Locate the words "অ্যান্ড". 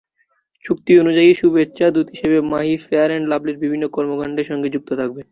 3.11-3.27